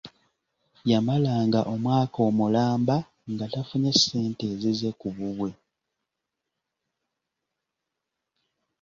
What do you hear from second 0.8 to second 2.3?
yamalanga omwaka